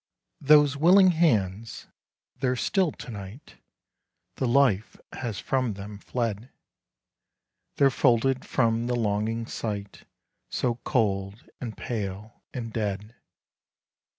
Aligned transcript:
Those 0.41 0.75
willing 0.75 1.11
hands 1.11 1.85
they're 2.37 2.55
still 2.55 2.91
to 2.91 3.11
night 3.11 3.57
The 4.37 4.47
life 4.47 4.97
has 5.13 5.39
from 5.39 5.73
them 5.73 5.99
fled; 5.99 6.49
They're 7.75 7.91
folded 7.91 8.43
from 8.43 8.87
the 8.87 8.95
longing 8.95 9.45
sight, 9.45 10.05
So 10.49 10.79
cold 10.83 11.47
and 11.59 11.77
pale 11.77 12.41
and 12.51 12.73
dead. 12.73 13.13